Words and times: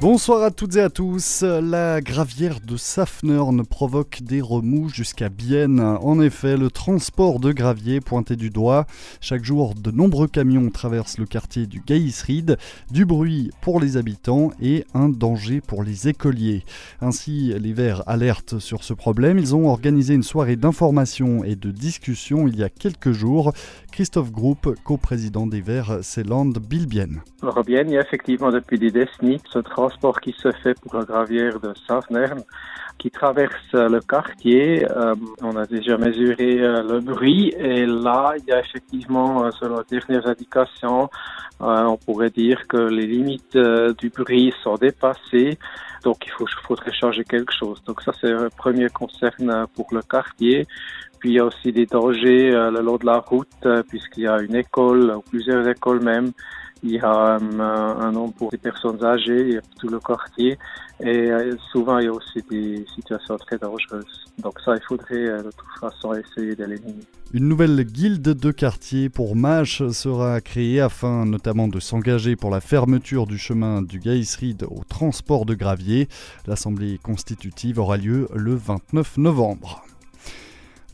Bonsoir 0.00 0.42
à 0.42 0.50
toutes 0.50 0.76
et 0.76 0.82
à 0.82 0.90
tous. 0.90 1.42
La 1.42 2.02
gravière 2.02 2.60
de 2.60 2.76
Safnern 2.76 3.64
provoque 3.64 4.20
des 4.22 4.42
remous 4.42 4.90
jusqu'à 4.90 5.30
Bienne. 5.30 5.80
En 5.80 6.20
effet, 6.20 6.58
le 6.58 6.70
transport 6.70 7.40
de 7.40 7.52
gravier 7.52 8.00
pointé 8.00 8.36
du 8.36 8.50
doigt. 8.50 8.86
Chaque 9.22 9.44
jour, 9.44 9.74
de 9.74 9.90
nombreux 9.90 10.28
camions 10.28 10.68
traversent 10.70 11.16
le 11.16 11.24
quartier 11.24 11.66
du 11.66 11.80
Gaïsried. 11.80 12.58
Du 12.90 13.06
bruit 13.06 13.50
pour 13.62 13.80
les 13.80 13.96
habitants 13.96 14.50
et 14.60 14.84
un 14.92 15.08
danger 15.08 15.62
pour 15.62 15.82
les 15.82 16.08
écoliers. 16.08 16.64
Ainsi, 17.00 17.54
les 17.58 17.72
Verts 17.72 18.02
alertent 18.06 18.58
sur 18.58 18.84
ce 18.84 18.92
problème. 18.92 19.38
Ils 19.38 19.56
ont 19.56 19.68
organisé 19.68 20.12
une 20.12 20.22
soirée 20.22 20.56
d'information 20.56 21.44
et 21.44 21.56
de 21.56 21.70
discussion 21.70 22.46
il 22.46 22.58
y 22.58 22.62
a 22.62 22.68
quelques 22.68 23.12
jours. 23.12 23.54
Christophe 23.90 24.32
Group, 24.32 24.74
coprésident 24.84 25.46
des 25.46 25.62
Verts, 25.62 26.00
c'est 26.02 26.26
Land 26.26 26.52
Bilbienne. 26.68 27.22
Bienne, 27.64 27.88
il 27.88 27.94
y 27.94 27.98
a 27.98 28.02
effectivement 28.02 28.50
qui 30.22 30.32
se 30.32 30.50
fait 30.52 30.74
pour 30.80 30.94
la 30.96 31.04
gravière 31.04 31.60
de 31.60 31.72
Safnern 31.86 32.42
qui 32.98 33.10
traverse 33.10 33.72
le 33.72 34.00
quartier. 34.00 34.86
Euh, 34.90 35.14
on 35.42 35.56
a 35.56 35.66
déjà 35.66 35.96
mesuré 35.96 36.60
euh, 36.60 36.82
le 36.82 37.00
bruit 37.00 37.52
et 37.58 37.86
là, 37.86 38.34
il 38.38 38.44
y 38.44 38.52
a 38.52 38.60
effectivement, 38.60 39.44
euh, 39.44 39.50
selon 39.60 39.78
les 39.78 39.98
dernières 39.98 40.26
indications, 40.26 41.10
on 41.60 41.96
pourrait 41.96 42.30
dire 42.30 42.66
que 42.68 42.76
les 42.76 43.06
limites 43.06 43.56
du 43.98 44.10
bruit 44.10 44.52
sont 44.62 44.74
dépassées. 44.74 45.58
Donc, 46.02 46.26
il 46.26 46.32
faut, 46.32 46.46
faudrait 46.66 46.92
changer 46.92 47.24
quelque 47.24 47.52
chose. 47.52 47.82
Donc, 47.84 48.02
ça, 48.02 48.12
c'est 48.20 48.30
le 48.30 48.50
premier 48.50 48.88
concerne 48.90 49.66
pour 49.74 49.86
le 49.92 50.02
quartier. 50.02 50.66
Puis, 51.18 51.30
il 51.30 51.36
y 51.36 51.38
a 51.38 51.44
aussi 51.44 51.72
des 51.72 51.86
dangers 51.86 52.50
le 52.50 52.80
long 52.82 52.96
de 52.96 53.06
la 53.06 53.18
route, 53.18 53.66
puisqu'il 53.88 54.24
y 54.24 54.26
a 54.26 54.40
une 54.42 54.56
école, 54.56 55.12
ou 55.16 55.22
plusieurs 55.22 55.66
écoles 55.66 56.02
même, 56.02 56.32
il 56.84 56.92
y 56.92 56.98
a 57.00 57.10
un, 57.10 57.60
un 57.60 58.12
nombre 58.12 58.34
pour 58.34 58.50
des 58.50 58.58
personnes 58.58 59.02
âgées, 59.02 59.40
il 59.40 59.54
y 59.54 59.56
a 59.56 59.62
tout 59.80 59.88
le 59.88 59.98
quartier. 59.98 60.58
Et 61.00 61.30
euh, 61.30 61.56
souvent, 61.72 61.98
il 61.98 62.04
y 62.04 62.08
a 62.08 62.12
aussi 62.12 62.40
des 62.48 62.84
situations 62.94 63.36
très 63.38 63.58
dangereuses. 63.58 64.26
Donc 64.38 64.60
ça, 64.64 64.76
il 64.76 64.82
faudrait 64.86 65.26
euh, 65.26 65.38
de 65.38 65.50
toute 65.50 65.80
façon 65.80 66.14
essayer 66.14 66.54
d'éliminer. 66.54 67.02
Une 67.32 67.48
nouvelle 67.48 67.82
guilde 67.84 68.22
de 68.22 68.50
quartier 68.52 69.08
pour 69.08 69.34
Mâche 69.34 69.88
sera 69.88 70.40
créée 70.40 70.80
afin 70.80 71.24
notamment 71.24 71.66
de 71.66 71.80
s'engager 71.80 72.36
pour 72.36 72.50
la 72.50 72.60
fermeture 72.60 73.26
du 73.26 73.38
chemin 73.38 73.82
du 73.82 73.98
Gaïsried 73.98 74.62
au 74.64 74.84
transport 74.88 75.46
de 75.46 75.54
gravier. 75.54 76.08
L'assemblée 76.46 76.98
constitutive 77.02 77.80
aura 77.80 77.96
lieu 77.96 78.28
le 78.34 78.54
29 78.54 79.16
novembre. 79.16 79.83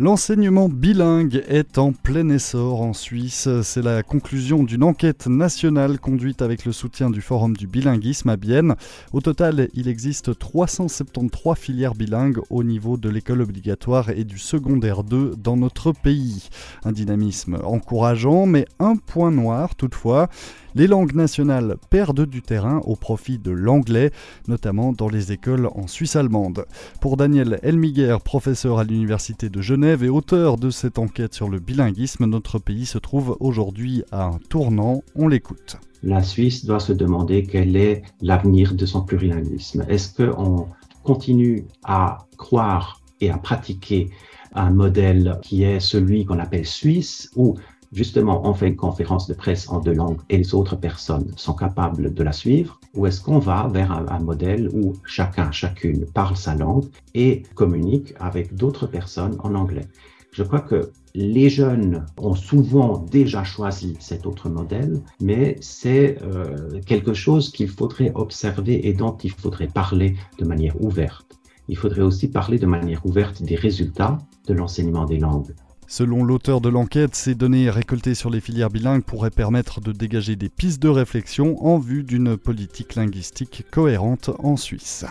L'enseignement 0.00 0.70
bilingue 0.70 1.44
est 1.46 1.76
en 1.76 1.92
plein 1.92 2.30
essor 2.30 2.80
en 2.80 2.94
Suisse. 2.94 3.50
C'est 3.62 3.82
la 3.82 4.02
conclusion 4.02 4.62
d'une 4.62 4.82
enquête 4.82 5.26
nationale 5.26 6.00
conduite 6.00 6.40
avec 6.40 6.64
le 6.64 6.72
soutien 6.72 7.10
du 7.10 7.20
Forum 7.20 7.54
du 7.54 7.66
bilinguisme 7.66 8.30
à 8.30 8.38
Bienne. 8.38 8.76
Au 9.12 9.20
total, 9.20 9.68
il 9.74 9.88
existe 9.88 10.38
373 10.38 11.54
filières 11.54 11.94
bilingues 11.94 12.40
au 12.48 12.64
niveau 12.64 12.96
de 12.96 13.10
l'école 13.10 13.42
obligatoire 13.42 14.08
et 14.08 14.24
du 14.24 14.38
secondaire 14.38 15.04
2 15.04 15.34
dans 15.36 15.58
notre 15.58 15.92
pays. 15.92 16.48
Un 16.82 16.92
dynamisme 16.92 17.58
encourageant, 17.62 18.46
mais 18.46 18.64
un 18.78 18.96
point 18.96 19.30
noir 19.30 19.74
toutefois. 19.74 20.30
Les 20.76 20.86
langues 20.86 21.14
nationales 21.14 21.76
perdent 21.90 22.26
du 22.26 22.42
terrain 22.42 22.80
au 22.84 22.94
profit 22.94 23.38
de 23.38 23.50
l'anglais, 23.50 24.12
notamment 24.46 24.92
dans 24.92 25.08
les 25.08 25.32
écoles 25.32 25.68
en 25.74 25.88
Suisse 25.88 26.14
allemande. 26.14 26.64
Pour 27.00 27.16
Daniel 27.16 27.58
Elmiger, 27.64 28.18
professeur 28.24 28.78
à 28.78 28.84
l'Université 28.84 29.48
de 29.48 29.60
Genève 29.60 30.04
et 30.04 30.08
auteur 30.08 30.58
de 30.58 30.70
cette 30.70 30.98
enquête 30.98 31.34
sur 31.34 31.48
le 31.48 31.58
bilinguisme, 31.58 32.24
notre 32.26 32.60
pays 32.60 32.86
se 32.86 32.98
trouve 32.98 33.36
aujourd'hui 33.40 34.04
à 34.12 34.26
un 34.26 34.38
tournant. 34.48 35.02
On 35.16 35.26
l'écoute. 35.26 35.76
La 36.04 36.22
Suisse 36.22 36.64
doit 36.64 36.80
se 36.80 36.92
demander 36.92 37.42
quel 37.42 37.76
est 37.76 38.02
l'avenir 38.20 38.74
de 38.74 38.86
son 38.86 39.02
plurilinguisme. 39.02 39.84
Est-ce 39.88 40.22
qu'on 40.22 40.68
continue 41.02 41.64
à 41.82 42.18
croire 42.36 43.00
et 43.20 43.30
à 43.30 43.38
pratiquer 43.38 44.10
un 44.54 44.70
modèle 44.70 45.38
qui 45.42 45.64
est 45.64 45.80
celui 45.80 46.24
qu'on 46.24 46.38
appelle 46.38 46.66
suisse 46.66 47.28
ou 47.34 47.56
justement 47.92 48.46
on 48.48 48.54
fait 48.54 48.68
une 48.68 48.76
conférence 48.76 49.26
de 49.26 49.34
presse 49.34 49.68
en 49.68 49.80
deux 49.80 49.94
langues 49.94 50.20
et 50.28 50.38
les 50.38 50.54
autres 50.54 50.76
personnes 50.76 51.32
sont 51.36 51.54
capables 51.54 52.14
de 52.14 52.22
la 52.22 52.32
suivre 52.32 52.80
ou 52.94 53.06
est-ce 53.06 53.20
qu'on 53.20 53.38
va 53.38 53.68
vers 53.68 53.92
un, 53.92 54.20
modèle 54.20 54.68
où 54.72 54.94
chacun, 55.04 55.50
chacune 55.50 56.06
parle 56.06 56.36
sa 56.36 56.54
langue 56.54 56.86
et 57.14 57.42
communique 57.54 58.14
avec 58.18 58.54
d'autres 58.54 58.86
personnes 58.86 59.36
en 59.40 59.54
anglais? 59.54 59.86
Je 60.32 60.42
crois 60.42 60.60
que 60.60 60.92
les 61.14 61.50
jeunes 61.50 62.06
ont 62.16 62.36
souvent 62.36 62.98
déjà 62.98 63.42
choisi 63.42 63.96
cet 63.98 64.26
autre 64.26 64.48
modèle, 64.48 65.00
mais 65.20 65.56
c'est 65.60 66.18
euh, 66.22 66.80
quelque 66.86 67.14
chose 67.14 67.50
qu'il 67.50 67.68
faudrait 67.68 68.12
observer 68.14 68.86
et 68.86 68.92
dont 68.92 69.16
il 69.16 69.32
faudrait 69.32 69.66
parler 69.66 70.16
de 70.38 70.44
manière 70.44 70.80
ouverte. 70.80 71.38
Il 71.68 71.76
faudrait 71.76 72.02
aussi 72.02 72.28
parler 72.28 72.58
de 72.58 72.66
manière 72.66 73.04
ouverte 73.06 73.42
des 73.42 73.56
résultats 73.56 74.18
de 74.46 74.54
l'enseignement 74.54 75.04
des 75.04 75.18
langues. 75.18 75.52
Selon 75.90 76.22
l'auteur 76.22 76.60
de 76.60 76.68
l'enquête, 76.68 77.16
ces 77.16 77.34
données 77.34 77.68
récoltées 77.68 78.14
sur 78.14 78.30
les 78.30 78.40
filières 78.40 78.70
bilingues 78.70 79.02
pourraient 79.02 79.28
permettre 79.28 79.80
de 79.80 79.90
dégager 79.90 80.36
des 80.36 80.48
pistes 80.48 80.80
de 80.80 80.88
réflexion 80.88 81.66
en 81.66 81.80
vue 81.80 82.04
d'une 82.04 82.36
politique 82.36 82.94
linguistique 82.94 83.64
cohérente 83.72 84.30
en 84.38 84.56
Suisse. 84.56 85.04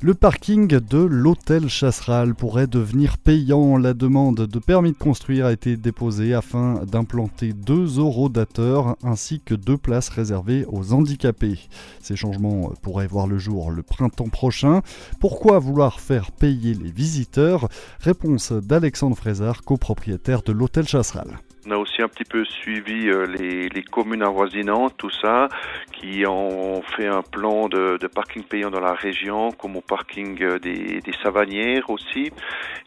Le 0.00 0.14
parking 0.14 0.68
de 0.68 0.98
l'hôtel 0.98 1.68
Chasseral 1.68 2.36
pourrait 2.36 2.68
devenir 2.68 3.18
payant. 3.18 3.76
La 3.76 3.94
demande 3.94 4.46
de 4.46 4.58
permis 4.60 4.92
de 4.92 4.96
construire 4.96 5.46
a 5.46 5.52
été 5.52 5.76
déposée 5.76 6.34
afin 6.34 6.84
d'implanter 6.84 7.52
deux 7.52 7.98
eurodateurs 7.98 8.96
ainsi 9.02 9.40
que 9.44 9.56
deux 9.56 9.76
places 9.76 10.08
réservées 10.08 10.64
aux 10.68 10.92
handicapés. 10.92 11.58
Ces 12.00 12.14
changements 12.14 12.70
pourraient 12.80 13.08
voir 13.08 13.26
le 13.26 13.38
jour 13.38 13.72
le 13.72 13.82
printemps 13.82 14.28
prochain. 14.28 14.82
Pourquoi 15.18 15.58
vouloir 15.58 15.98
faire 15.98 16.30
payer 16.30 16.74
les 16.74 16.92
visiteurs? 16.92 17.68
Réponse 17.98 18.52
d'Alexandre 18.52 19.16
Frézard, 19.16 19.64
copropriétaire 19.64 20.42
de 20.42 20.52
l'hôtel 20.52 20.86
Chasseral. 20.86 21.40
On 21.68 21.72
a 21.72 21.76
aussi 21.76 22.00
un 22.00 22.08
petit 22.08 22.24
peu 22.24 22.46
suivi 22.46 23.08
euh, 23.08 23.26
les, 23.26 23.82
communes 23.82 24.22
avoisinantes, 24.22 24.94
tout 24.96 25.10
ça, 25.10 25.48
qui 25.92 26.24
ont 26.26 26.80
fait 26.96 27.06
un 27.06 27.20
plan 27.20 27.68
de, 27.68 27.98
parking 28.06 28.42
payant 28.42 28.70
dans 28.70 28.80
la 28.80 28.94
région, 28.94 29.52
comme 29.52 29.76
au 29.76 29.82
parking 29.82 30.42
euh, 30.42 30.58
des, 30.58 31.02
des, 31.02 31.12
Savanières 31.22 31.90
aussi, 31.90 32.30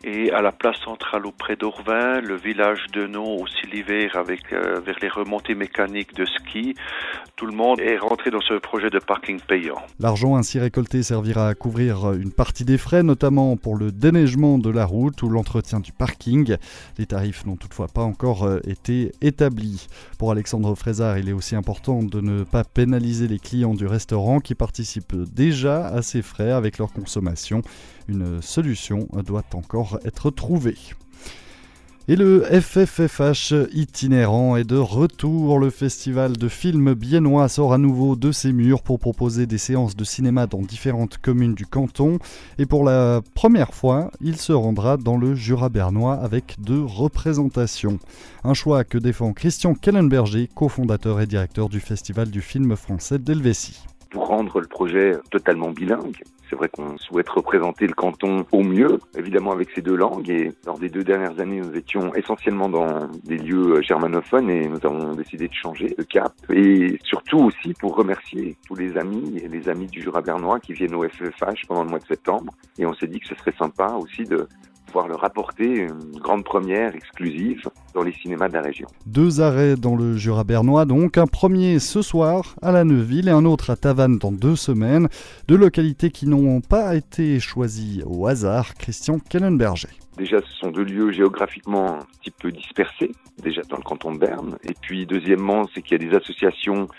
et 0.04 0.32
à 0.32 0.42
la 0.42 0.52
place 0.52 0.78
centrale 0.84 1.28
auprès 1.28 1.56
d'Orvin, 1.56 2.22
le 2.22 2.36
village 2.36 2.88
de 2.94 3.06
Non 3.06 3.36
aussi 3.36 3.68
l'hiver 3.72 4.16
avec 4.16 4.52
euh, 4.52 4.80
vers 4.84 4.98
les 5.00 5.10
remontées 5.10 5.54
mécaniques 5.54 6.16
de 6.16 6.26
ski. 6.26 6.74
Tout 7.36 7.46
le 7.46 7.54
monde 7.54 7.80
est 7.82 7.98
rentré 7.98 8.32
dans 8.32 8.42
ce 8.42 8.56
projet 8.56 8.90
de 8.90 8.98
parking 8.98 9.40
payant. 9.42 9.78
L'argent 10.00 10.36
ainsi 10.38 10.60
récolté 10.60 11.04
servira 11.04 11.50
à 11.50 11.54
couvrir 11.54 12.14
une 12.14 12.32
partie 12.32 12.66
des 12.66 12.80
frais, 12.80 13.04
notamment 13.04 13.58
pour 13.58 13.76
le 13.76 13.92
déneigement 13.92 14.58
de 14.58 14.72
la 14.72 14.86
route 14.86 15.22
ou 15.22 15.30
l'entretien 15.30 15.80
du 15.82 15.92
parking. 15.92 16.56
Les 16.98 17.06
tarifs 17.06 17.46
n'ont 17.46 17.58
toutefois 17.58 17.88
pas 17.88 18.02
encore 18.02 18.48
été 18.72 19.12
établi. 19.22 19.88
Pour 20.18 20.32
Alexandre 20.32 20.74
Frézard, 20.76 21.18
il 21.20 21.30
est 21.30 21.34
aussi 21.34 21.56
important 21.56 22.02
de 22.02 22.22
ne 22.22 22.44
pas 22.44 22.64
pénaliser 22.64 23.28
les 23.28 23.40
clients 23.40 23.76
du 23.76 23.86
restaurant 23.86 24.40
qui 24.40 24.56
participent 24.56 25.16
déjà 25.34 25.88
à 25.88 26.02
ces 26.02 26.22
frais 26.22 26.52
avec 26.52 26.78
leur 26.78 26.92
consommation. 26.92 27.62
Une 28.08 28.42
solution 28.42 29.08
doit 29.26 29.46
encore 29.54 30.00
être 30.06 30.32
trouvée. 30.32 30.78
Et 32.08 32.16
le 32.16 32.44
FFFH 32.44 33.54
itinérant 33.74 34.56
est 34.56 34.64
de 34.64 34.76
retour. 34.76 35.60
Le 35.60 35.70
festival 35.70 36.36
de 36.36 36.48
films 36.48 36.96
biennois 36.96 37.48
sort 37.48 37.74
à 37.74 37.78
nouveau 37.78 38.16
de 38.16 38.32
ses 38.32 38.54
murs 38.54 38.82
pour 38.82 39.00
proposer 39.00 39.46
des 39.46 39.60
séances 39.60 39.96
de 39.96 40.04
cinéma 40.04 40.48
dans 40.48 40.64
différentes 40.64 41.20
communes 41.20 41.54
du 41.54 41.68
canton. 41.68 42.18
Et 42.58 42.66
pour 42.66 42.84
la 42.84 43.22
première 43.36 43.76
fois, 43.76 44.10
il 44.20 44.38
se 44.38 44.52
rendra 44.52 44.98
dans 44.98 45.16
le 45.16 45.36
Jura 45.36 45.70
bernois 45.70 46.16
avec 46.16 46.56
deux 46.60 46.84
représentations. 46.84 48.00
Un 48.44 48.56
choix 48.56 48.84
que 48.84 48.98
défend 48.98 49.32
Christian 49.34 49.76
Kellenberger, 49.76 50.50
cofondateur 50.54 51.22
et 51.22 51.28
directeur 51.28 51.70
du 51.70 51.80
festival 51.80 52.32
du 52.32 52.42
film 52.42 52.76
français 52.76 53.20
d'Helvétie 53.20 53.80
pour 54.12 54.28
rendre 54.28 54.60
le 54.60 54.68
projet 54.68 55.14
totalement 55.32 55.70
bilingue. 55.70 56.22
C'est 56.50 56.58
vrai 56.58 56.68
qu'on 56.68 56.98
souhaite 56.98 57.30
représenter 57.30 57.88
le 57.88 57.94
canton 57.94 58.46
au 58.52 58.62
mieux, 58.62 59.00
évidemment 59.18 59.54
avec 59.54 59.70
ces 59.74 59.82
deux 59.82 59.96
langues. 59.96 60.30
Et 60.30 60.52
lors 60.66 60.78
des 60.78 60.90
deux 60.90 61.04
dernières 61.04 61.40
années, 61.40 61.62
nous 61.62 61.76
étions 61.78 62.14
essentiellement 62.14 62.68
dans 62.68 63.08
des 63.24 63.38
lieux 63.38 63.82
germanophones 63.82 64.50
et 64.50 64.68
nous 64.68 64.80
avons 64.84 65.14
décidé 65.14 65.48
de 65.48 65.54
changer 65.54 65.96
de 65.98 66.04
cap. 66.04 66.34
Et 66.50 67.00
surtout 67.04 67.40
aussi 67.40 67.74
pour 67.80 67.96
remercier 67.96 68.58
tous 68.68 68.76
les 68.76 68.98
amis 68.98 69.40
et 69.42 69.48
les 69.48 69.70
amis 69.70 69.88
du 69.88 70.02
Jura 70.02 70.22
bernois 70.22 70.60
qui 70.60 70.74
viennent 70.74 70.96
au 70.96 71.08
FFH 71.08 71.68
pendant 71.70 71.84
le 71.84 71.90
mois 71.90 72.00
de 72.00 72.06
septembre. 72.06 72.54
Et 72.78 72.86
on 72.86 72.94
s'est 72.94 73.08
dit 73.08 73.22
que 73.22 73.28
ce 73.28 73.36
serait 73.36 73.56
sympa 73.58 73.94
aussi 73.94 74.26
de 74.26 74.46
pouvoir 74.92 75.08
leur 75.08 75.24
apporter 75.24 75.84
une 75.84 76.20
grande 76.20 76.44
première 76.44 76.94
exclusive 76.94 77.70
dans 77.94 78.04
les 78.04 78.12
cinémas 78.12 78.50
de 78.50 78.56
la 78.56 78.62
région. 78.62 78.88
Deux 79.06 79.40
arrêts 79.40 79.78
dans 79.78 79.96
le 79.96 80.18
Jura 80.18 80.44
bernois, 80.44 80.84
donc 80.84 81.18
un 81.18 81.28
premier 81.28 81.80
ce 81.80 82.02
soir 82.02 82.56
à 82.62 82.74
la 82.74 82.84
Neuville 82.84 83.30
et 83.30 83.32
un 83.32 83.46
autre 83.46 83.70
à 83.70 83.78
Tavannes 83.78 84.18
dans 84.18 84.34
deux 84.34 84.58
semaines. 84.58 85.08
Deux 85.48 85.56
localités 85.56 86.10
qui 86.10 86.28
n'ont 86.28 86.60
pas 86.60 86.96
été 86.96 87.40
choisies 87.40 88.04
au 88.06 88.28
hasard. 88.28 88.76
Christian 88.76 89.20
Kellenberger. 89.20 89.88
Déjà, 90.18 90.40
ce 90.42 90.54
sont 90.60 90.72
deux 90.72 90.84
lieux 90.84 91.14
géographiquement 91.14 91.94
un 91.94 92.06
petit 92.20 92.32
peu 92.32 92.52
dispersés, 92.52 93.12
déjà 93.42 93.62
dans 93.70 93.78
le 93.78 93.84
canton 93.84 94.12
de 94.12 94.20
Berne. 94.20 94.58
Et 94.66 94.74
puis, 94.82 95.06
deuxièmement, 95.06 95.68
c'est 95.74 95.82
qu'il 95.82 96.02
y 96.02 96.06
a 96.06 96.10
des 96.10 96.16
associations 96.18 96.90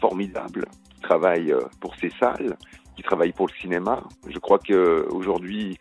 formidables 0.00 0.64
qui 0.92 1.00
travaillent 1.02 1.52
euh, 1.52 1.60
pour 1.80 1.94
ces 1.96 2.10
salles, 2.18 2.56
qui 2.96 3.04
travaillent 3.04 3.32
pour 3.32 3.46
le 3.46 3.52
cinéma. 3.60 4.02
Je 4.28 4.38
crois 4.40 4.58
qu'aujourd'hui, 4.58 5.78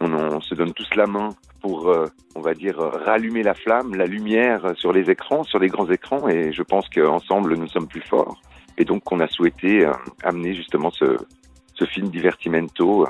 on, 0.00 0.40
se 0.40 0.54
donne 0.54 0.72
tous 0.72 0.88
la 0.94 1.06
main 1.06 1.30
pour, 1.60 1.88
euh, 1.88 2.06
on 2.34 2.40
va 2.40 2.54
dire, 2.54 2.78
rallumer 2.78 3.42
la 3.42 3.54
flamme, 3.54 3.94
la 3.94 4.06
lumière 4.06 4.72
sur 4.76 4.92
les 4.92 5.10
écrans, 5.10 5.44
sur 5.44 5.58
les 5.58 5.68
grands 5.68 5.90
écrans. 5.90 6.28
Et 6.28 6.52
je 6.52 6.62
pense 6.62 6.88
qu'ensemble, 6.88 7.56
nous 7.56 7.68
sommes 7.68 7.88
plus 7.88 8.02
forts. 8.02 8.40
Et 8.78 8.84
donc, 8.84 9.10
on 9.10 9.20
a 9.20 9.28
souhaité 9.28 9.86
euh, 9.86 9.92
amener 10.22 10.54
justement 10.54 10.90
ce, 10.90 11.16
film 11.90 12.08
divertimento 12.08 13.02
euh, 13.02 13.06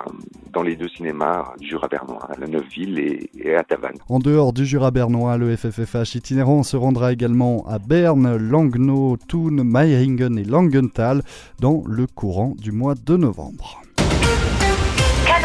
dans 0.52 0.62
les 0.62 0.76
deux 0.76 0.88
cinémas 0.88 1.54
du 1.58 1.68
Jura 1.68 1.88
bernois, 1.88 2.28
à 2.30 2.38
la 2.38 2.46
Neuveville 2.46 2.98
et, 2.98 3.54
à 3.54 3.62
Tavannes. 3.62 3.98
En 4.08 4.18
dehors 4.18 4.52
du 4.52 4.66
Jura 4.66 4.90
bernois, 4.90 5.38
le 5.38 5.56
FFFH 5.56 6.16
itinérant 6.16 6.62
se 6.62 6.76
rendra 6.76 7.12
également 7.12 7.64
à 7.66 7.78
Berne, 7.78 8.36
Langnau, 8.36 9.16
Thun, 9.28 9.64
Meiringen 9.64 10.38
et 10.38 10.44
Langenthal 10.44 11.22
dans 11.60 11.82
le 11.86 12.06
courant 12.06 12.54
du 12.58 12.72
mois 12.72 12.94
de 12.94 13.16
novembre. 13.16 13.85